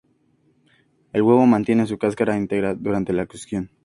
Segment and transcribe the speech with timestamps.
[1.13, 3.69] El huevo mantiene su cáscara íntegra durante la cocción.